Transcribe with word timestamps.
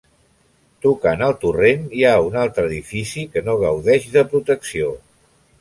Tocant 0.85 1.21
al 1.25 1.35
torrent 1.43 1.83
hi 1.99 2.01
ha 2.11 2.15
un 2.29 2.39
altre 2.45 2.65
edifici 2.71 3.29
que 3.37 3.47
no 3.51 3.59
gaudeix 3.67 4.11
de 4.17 4.29
protecció. 4.33 4.91